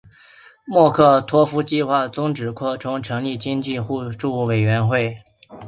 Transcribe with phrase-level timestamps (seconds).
[0.65, 5.13] 莫洛托夫计划最终扩充成立经济互助委员会。